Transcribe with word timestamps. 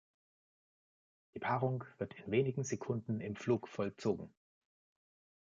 Die 1.35 1.39
Paarung 1.39 1.83
wird 1.99 2.15
in 2.15 2.31
wenigen 2.31 2.63
Sekunden 2.63 3.21
im 3.21 3.35
Flug 3.35 3.67
vollzogen. 3.67 4.33